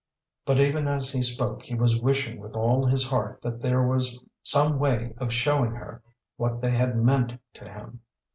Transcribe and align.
But 0.47 0.59
even 0.59 0.87
as 0.87 1.11
he 1.11 1.21
spoke 1.21 1.61
he 1.61 1.75
was 1.75 2.01
wishing 2.01 2.39
with 2.39 2.55
all 2.55 2.87
his 2.87 3.07
heart 3.07 3.39
that 3.43 3.61
there 3.61 3.83
was 3.85 4.19
some 4.41 4.79
way 4.79 5.13
of 5.19 5.31
showing 5.31 5.73
her 5.75 6.01
what 6.37 6.59
they 6.59 6.71
had 6.71 6.95
meant 6.97 7.39
to 7.53 7.65
him. 7.71 7.99